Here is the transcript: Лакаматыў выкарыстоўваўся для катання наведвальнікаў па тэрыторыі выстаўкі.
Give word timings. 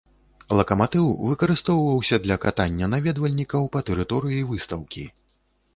Лакаматыў 0.59 1.11
выкарыстоўваўся 1.31 2.15
для 2.25 2.39
катання 2.47 2.85
наведвальнікаў 2.95 3.69
па 3.75 3.79
тэрыторыі 3.93 4.43
выстаўкі. 4.55 5.03